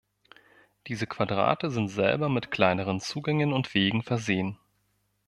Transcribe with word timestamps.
Diese 0.87 1.05
Quadrate 1.05 1.69
sind 1.69 1.89
selber 1.89 2.27
mit 2.27 2.49
kleineren 2.49 2.99
Zugängen 3.01 3.53
und 3.53 3.75
Wegen 3.75 4.01
versehen. 4.01 4.57